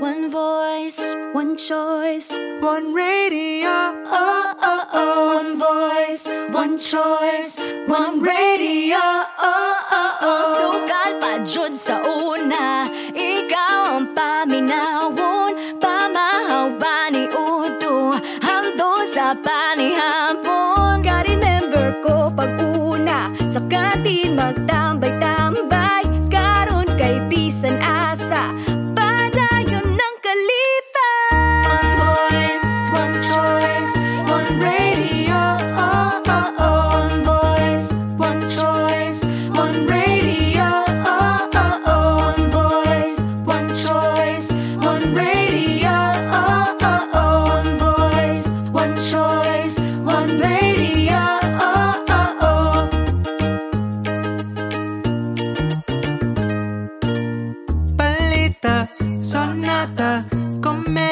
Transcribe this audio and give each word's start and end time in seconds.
One 0.00 0.30
voice, 0.30 1.14
one 1.32 1.56
choice, 1.56 2.32
One 2.60 2.94
radio. 2.94 3.68
oh 3.68 4.54
oh 4.60 4.84
oh. 4.92 5.36
One 5.36 5.58
voice, 5.58 6.26
one 6.50 6.76
choice, 6.78 7.56
one 7.86 8.20
radio, 8.20 8.96
oh 8.96 9.74
oh 9.92 10.12
oh. 10.24 10.56
Sugal 10.56 11.20
pa 11.20 11.32
jud 11.44 11.72
sa 11.76 12.00
una, 12.04 12.88
ikaw 13.12 14.00
ang 14.00 14.08
paminawon, 14.16 15.52
pamahaw 15.80 16.72
ba 16.80 17.08
ni 17.12 17.28
Udo, 17.28 18.16
hangdo 18.40 19.04
sa 19.12 19.36
panihapon. 19.36 21.04
Ka-remember 21.04 21.92
ko 22.04 22.28
pag 22.32 22.56
una, 22.60 23.28
sa 23.44 23.60
kantin 23.68 24.32
magtambay-tambay, 24.36 24.79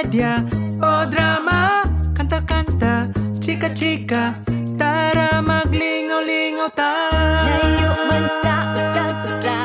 komedya 0.08 0.40
o 0.80 1.04
drama 1.10 1.84
Kanta-kanta, 2.16 3.08
chika-chika 3.40 4.34
Tara 4.78 5.42
maglingaw-lingaw 5.44 6.70
ta 6.72 6.92
Layo 7.12 7.92
man 8.08 8.24
sa 8.40 8.54
usa-usa 8.72 9.58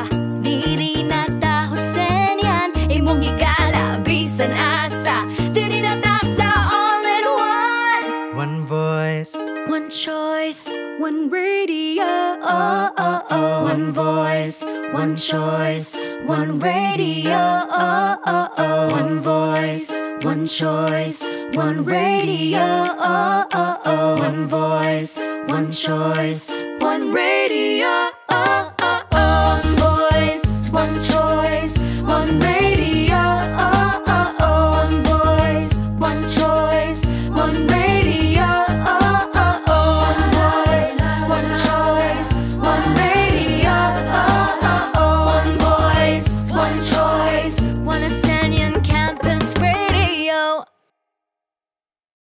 Diri 0.44 1.02
na 1.08 1.24
ta 1.40 1.72
Husen 1.72 2.36
yan 2.44 2.70
Imong 2.92 3.24
higala 3.24 4.04
bisan 4.04 4.52
asa 4.52 5.24
Diri 5.56 5.80
na 5.80 5.96
ta 6.04 6.20
sa 6.36 6.50
all 6.68 7.04
in 7.08 7.24
one 7.24 8.06
One 8.36 8.56
voice, 8.68 9.32
One 9.66 9.88
choice 9.88 10.68
One 11.00 11.30
radio 11.32 12.04
oh, 12.44 12.92
oh, 12.92 13.20
oh. 13.32 13.64
One 13.64 13.92
voice 13.96 14.60
One 14.92 15.16
choice 15.16 15.96
One 16.28 16.60
radio 16.60 17.64
oh, 17.72 18.12
oh, 18.28 18.48
oh. 18.60 18.82
One 18.92 19.20
voice 19.24 20.03
One 20.44 20.48
choice 20.50 21.24
One 21.54 21.84
radio 21.86 22.58
oh, 22.60 23.46
oh, 23.54 23.80
oh. 23.86 24.20
One 24.20 24.46
voice 24.46 25.16
One 25.46 25.72
choice 25.72 26.50
One 26.80 27.14
radio 27.14 28.13